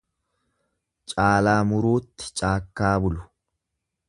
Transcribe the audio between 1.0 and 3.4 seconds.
Caalaa muruutti caakkaa bulu.